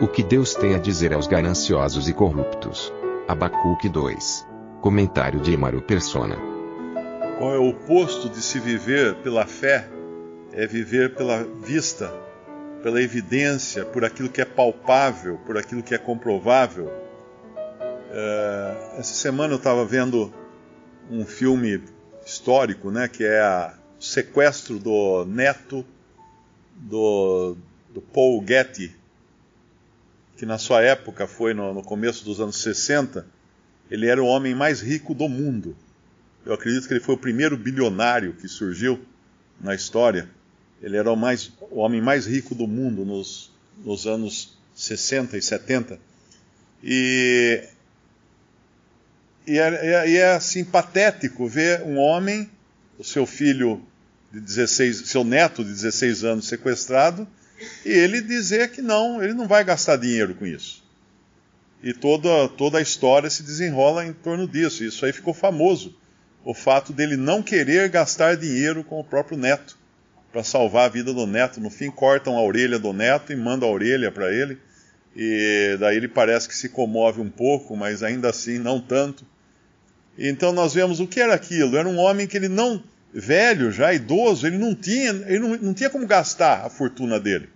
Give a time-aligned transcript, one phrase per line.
[0.00, 2.92] O que Deus tem a dizer aos gananciosos e corruptos.
[3.26, 4.46] Abacuque 2.
[4.80, 6.36] Comentário de Emaro Persona.
[7.36, 9.88] Qual é o oposto de se viver pela fé?
[10.52, 12.14] É viver pela vista,
[12.80, 16.92] pela evidência, por aquilo que é palpável, por aquilo que é comprovável.
[18.12, 20.32] É, essa semana eu estava vendo
[21.10, 21.82] um filme
[22.24, 25.84] histórico, né, que é a, sequestro do neto
[26.76, 27.56] do,
[27.92, 28.97] do Paul Getty,
[30.38, 33.26] que na sua época foi no, no começo dos anos 60,
[33.90, 35.76] ele era o homem mais rico do mundo.
[36.46, 39.04] Eu acredito que ele foi o primeiro bilionário que surgiu
[39.60, 40.30] na história.
[40.80, 43.50] Ele era o, mais, o homem mais rico do mundo nos,
[43.84, 45.98] nos anos 60 e 70.
[46.84, 47.64] E,
[49.44, 52.48] e, é, e é assim patético ver um homem,
[52.96, 53.82] o seu filho
[54.32, 57.26] de 16, seu neto de 16 anos sequestrado,
[57.84, 60.82] e ele dizer que não, ele não vai gastar dinheiro com isso.
[61.82, 64.84] E toda, toda a história se desenrola em torno disso.
[64.84, 65.96] Isso aí ficou famoso.
[66.44, 69.78] O fato dele não querer gastar dinheiro com o próprio neto
[70.32, 71.60] para salvar a vida do neto.
[71.60, 74.58] No fim, cortam a orelha do neto e mandam a orelha para ele.
[75.14, 79.24] E daí ele parece que se comove um pouco, mas ainda assim não tanto.
[80.16, 81.76] Então nós vemos o que era aquilo.
[81.76, 85.74] Era um homem que ele não, velho, já idoso, ele não tinha, ele não, não
[85.74, 87.48] tinha como gastar a fortuna dele.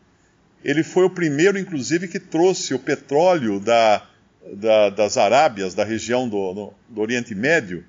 [0.64, 4.06] Ele foi o primeiro, inclusive, que trouxe o petróleo da,
[4.54, 7.84] da, das Arábias, da região do, do, do Oriente Médio.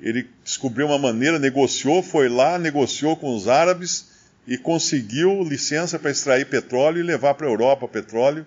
[0.00, 4.12] Ele descobriu uma maneira, negociou, foi lá, negociou com os árabes
[4.46, 8.46] e conseguiu licença para extrair petróleo e levar para a Europa petróleo.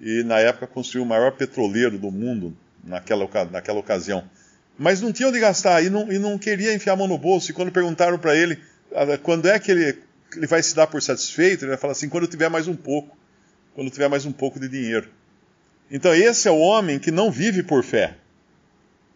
[0.00, 4.24] E na época construiu o maior petroleiro do mundo naquela, naquela ocasião.
[4.78, 7.50] Mas não tinha onde gastar e não, e não queria enfiar a mão no bolso.
[7.50, 8.58] E quando perguntaram para ele
[8.92, 9.98] ah, quando é que ele,
[10.34, 12.76] ele vai se dar por satisfeito, ele vai falar assim: quando eu tiver mais um
[12.76, 13.16] pouco.
[13.74, 15.08] Quando eu tiver mais um pouco de dinheiro.
[15.90, 18.16] Então, esse é o homem que não vive por fé.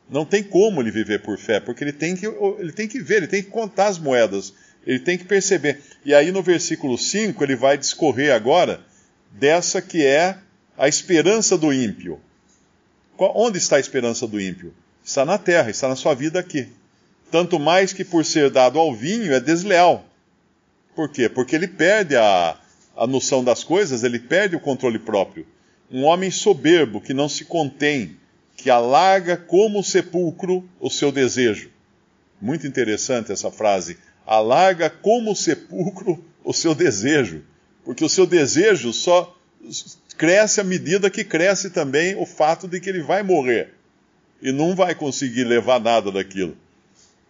[0.09, 3.19] Não tem como ele viver por fé, porque ele tem que, ele tem que ver,
[3.19, 4.53] ele tem que contar as moedas,
[4.87, 5.81] ele tem que perceber.
[6.04, 8.84] E aí no versículo 5 ele vai discorrer agora
[9.31, 10.37] dessa que é
[10.77, 12.21] a esperança do ímpio.
[13.19, 14.75] Onde está a esperança do ímpio?
[15.10, 16.69] Está na terra, está na sua vida aqui.
[17.32, 20.06] Tanto mais que por ser dado ao vinho é desleal.
[20.94, 21.28] Por quê?
[21.28, 22.56] Porque ele perde a,
[22.97, 25.44] a noção das coisas, ele perde o controle próprio.
[25.91, 28.16] Um homem soberbo que não se contém,
[28.56, 31.71] que alarga como sepulcro o seu desejo.
[32.41, 33.98] Muito interessante essa frase.
[34.25, 37.42] Alarga como sepulcro o seu desejo.
[37.84, 39.37] Porque o seu desejo só
[40.16, 43.79] cresce à medida que cresce também o fato de que ele vai morrer.
[44.43, 46.56] E não vai conseguir levar nada daquilo.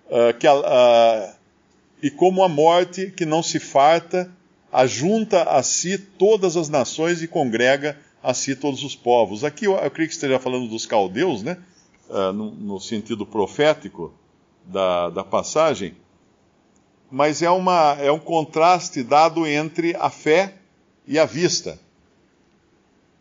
[0.06, 1.34] Uh, que, uh,
[2.02, 4.30] e como a morte que não se farta,
[4.72, 9.44] ajunta a si todas as nações e congrega a si todos os povos.
[9.44, 11.58] Aqui eu, eu creio que esteja falando dos caldeus, né?
[12.08, 14.12] Uh, no, no, sentido profético
[14.64, 15.94] da, da passagem,
[17.08, 20.54] mas é, uma, é um contraste dado entre a fé
[21.06, 21.78] e a vista.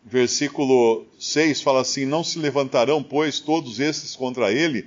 [0.04, 4.86] Versículo 6 fala assim: Não se levantarão, pois, todos esses contra ele,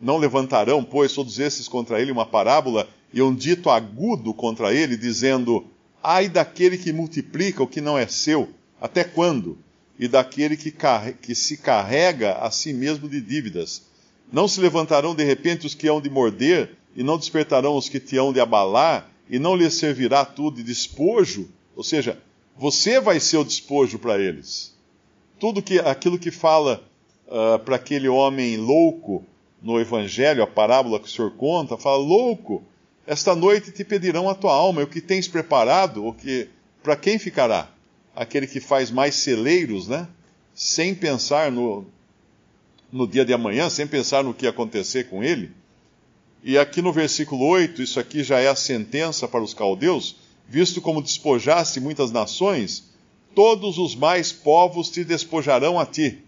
[0.00, 4.96] não levantarão, pois, todos esses contra ele uma parábola e um dito agudo contra ele,
[4.96, 5.64] dizendo:
[6.02, 8.48] Ai daquele que multiplica o que não é seu
[8.80, 9.56] até quando?
[9.98, 10.74] E daquele que,
[11.22, 13.82] que se carrega a si mesmo de dívidas.
[14.32, 18.00] Não se levantarão de repente os que hão de morder, e não despertarão os que
[18.00, 21.48] te hão de abalar, e não lhes servirá tudo de despojo?
[21.76, 22.18] Ou seja,
[22.56, 24.76] você vai ser o despojo para eles.
[25.38, 26.82] Tudo que, aquilo que fala
[27.26, 29.24] uh, para aquele homem louco
[29.60, 32.62] no Evangelho, a parábola que o Senhor conta, fala: louco,
[33.06, 36.48] esta noite te pedirão a tua alma, e o que tens preparado, o que
[36.82, 37.68] para quem ficará?
[38.14, 40.06] aquele que faz mais celeiros, né?
[40.54, 41.86] Sem pensar no,
[42.90, 45.50] no dia de amanhã, sem pensar no que ia acontecer com ele.
[46.44, 50.16] E aqui no versículo 8, isso aqui já é a sentença para os caldeus,
[50.48, 52.92] visto como despojaste muitas nações,
[53.34, 56.18] todos os mais povos te despojarão a ti,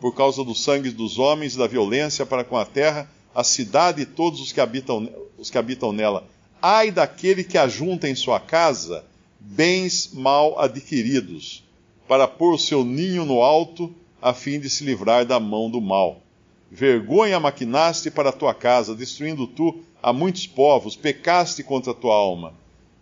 [0.00, 4.02] por causa do sangue dos homens e da violência para com a terra, a cidade
[4.02, 5.08] e todos os que habitam,
[5.38, 6.26] os que habitam nela.
[6.60, 9.04] Ai daquele que ajunta em sua casa
[9.40, 11.62] bens mal adquiridos,
[12.08, 15.80] para pôr o seu ninho no alto, a fim de se livrar da mão do
[15.80, 16.22] mal.
[16.70, 22.14] Vergonha maquinaste para a tua casa, destruindo tu a muitos povos, pecaste contra a tua
[22.14, 22.54] alma.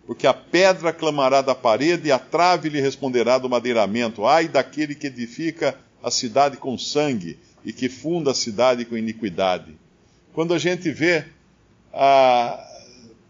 [0.05, 4.25] Porque a pedra clamará da parede e a trave lhe responderá do madeiramento.
[4.25, 9.73] Ai daquele que edifica a cidade com sangue e que funda a cidade com iniquidade.
[10.33, 11.25] Quando a gente vê,
[11.93, 12.67] ah,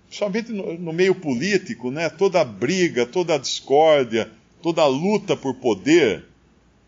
[0.10, 4.32] somente no, no meio político, né, toda a briga, toda a discórdia,
[4.62, 6.26] toda a luta por poder,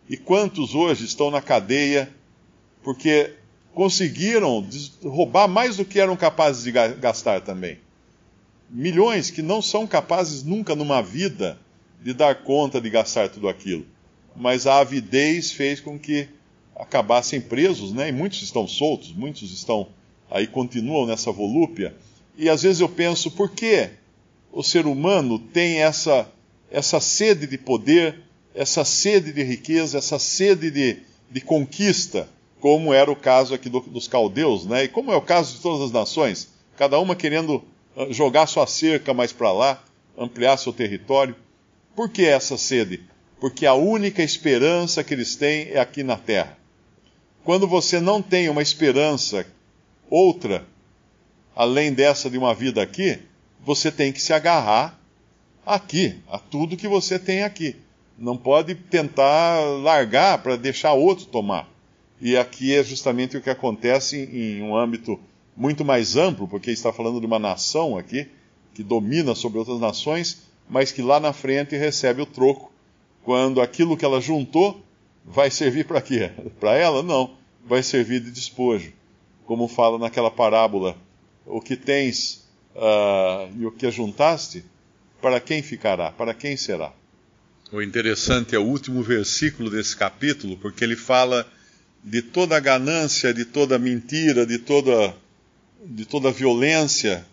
[0.10, 2.10] e quantos hoje estão na cadeia
[2.84, 3.34] porque
[3.74, 4.68] conseguiram
[5.04, 7.80] roubar mais do que eram capazes de gastar também.
[8.70, 11.58] Milhões que não são capazes nunca numa vida
[12.02, 13.86] de dar conta de gastar tudo aquilo.
[14.36, 16.28] Mas a avidez fez com que
[16.76, 18.10] acabassem presos, né?
[18.10, 19.88] E muitos estão soltos, muitos estão
[20.30, 21.96] aí continuam nessa volúpia.
[22.38, 23.90] E às vezes eu penso, por que
[24.52, 26.30] o ser humano tem essa
[26.72, 28.22] essa sede de poder,
[28.54, 30.98] essa sede de riqueza, essa sede de,
[31.32, 32.28] de conquista,
[32.60, 34.84] como era o caso aqui do, dos caldeus, né?
[34.84, 37.64] E como é o caso de todas as nações, cada uma querendo
[38.10, 39.84] jogar sua cerca mais para lá,
[40.18, 41.36] ampliar seu território.
[41.96, 43.02] Por que essa sede?
[43.40, 46.58] Porque a única esperança que eles têm é aqui na terra.
[47.44, 49.46] Quando você não tem uma esperança
[50.10, 50.66] outra,
[51.56, 53.20] além dessa de uma vida aqui,
[53.64, 55.00] você tem que se agarrar
[55.66, 57.76] aqui, a tudo que você tem aqui.
[58.18, 61.70] Não pode tentar largar para deixar outro tomar.
[62.22, 65.20] E aqui é justamente o que acontece em um âmbito
[65.56, 68.28] muito mais amplo, porque está falando de uma nação aqui
[68.74, 72.72] que domina sobre outras nações, mas que lá na frente recebe o troco
[73.24, 74.84] quando aquilo que ela juntou
[75.24, 76.32] vai servir para quê?
[76.60, 77.02] Para ela?
[77.02, 77.36] Não.
[77.66, 78.94] Vai servir de despojo.
[79.46, 80.96] Como fala naquela parábola:
[81.46, 84.64] o que tens uh, e o que ajuntaste,
[85.22, 86.12] para quem ficará?
[86.12, 86.94] Para quem será?
[87.72, 91.48] O interessante é o último versículo desse capítulo, porque ele fala
[92.04, 95.16] de toda a ganância, de toda a mentira, de toda,
[95.86, 97.26] de toda a violência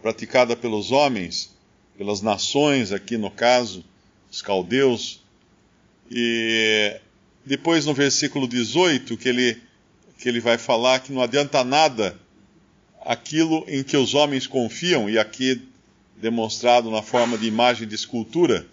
[0.00, 1.54] praticada pelos homens,
[1.96, 3.84] pelas nações, aqui no caso,
[4.30, 5.22] os caldeus.
[6.10, 7.00] E
[7.46, 9.62] depois no versículo 18, que ele,
[10.18, 12.18] que ele vai falar que não adianta nada
[13.04, 15.62] aquilo em que os homens confiam, e aqui
[16.16, 18.66] demonstrado na forma de imagem de escultura,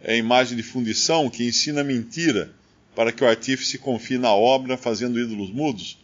[0.00, 2.52] é imagem de fundição que ensina mentira
[2.94, 5.98] para que o artífice confie na obra fazendo ídolos mudos.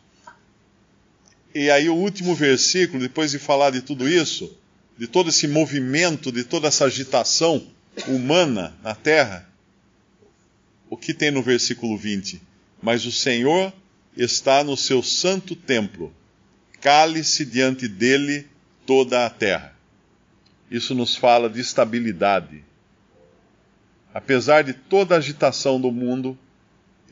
[1.55, 4.59] E aí o último versículo, depois de falar de tudo isso,
[4.99, 7.65] de todo esse movimento, de toda essa agitação
[8.09, 9.49] humana na terra,
[10.91, 12.43] o que tem no versículo 20?
[12.83, 13.73] Mas o Senhor
[14.17, 16.13] está no seu santo templo,
[16.81, 18.49] cale-se diante dele
[18.85, 19.77] toda a terra.
[20.69, 22.65] Isso nos fala de estabilidade.
[24.13, 26.37] Apesar de toda a agitação do mundo,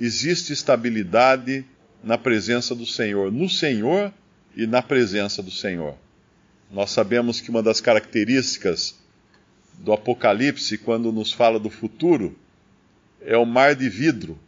[0.01, 1.65] existe estabilidade
[2.03, 4.13] na presença do Senhor, no Senhor
[4.57, 5.97] e na presença do Senhor.
[6.71, 8.99] Nós sabemos que uma das características
[9.79, 12.37] do Apocalipse, quando nos fala do futuro,
[13.21, 14.39] é o mar de vidro.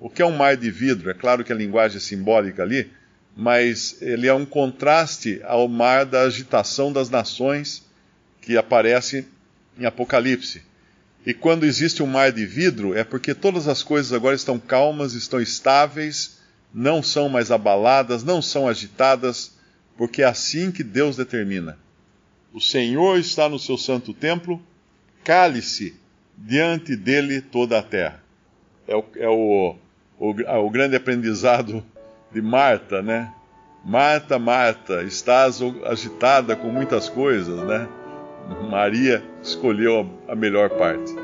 [0.00, 1.10] O que é um mar de vidro?
[1.10, 2.90] É claro que a linguagem é simbólica ali,
[3.36, 7.84] mas ele é um contraste ao mar da agitação das nações
[8.40, 9.26] que aparece
[9.78, 10.62] em Apocalipse.
[11.26, 15.14] E quando existe um mar de vidro, é porque todas as coisas agora estão calmas,
[15.14, 16.38] estão estáveis,
[16.74, 19.56] não são mais abaladas, não são agitadas,
[19.96, 21.78] porque é assim que Deus determina.
[22.52, 24.60] O Senhor está no seu santo templo,
[25.22, 25.94] cale-se
[26.36, 28.20] diante dele toda a terra.
[28.88, 29.76] É o, é o,
[30.18, 31.84] o, o grande aprendizado
[32.32, 33.32] de Marta, né?
[33.84, 37.88] Marta, Marta, estás agitada com muitas coisas, né?
[38.68, 41.23] Maria escolheu a melhor parte.